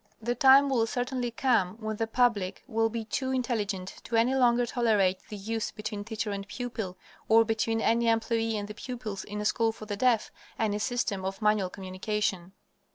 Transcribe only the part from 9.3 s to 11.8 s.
a school for the deaf, any system of manual